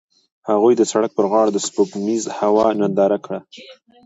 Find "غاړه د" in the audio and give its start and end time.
1.31-1.59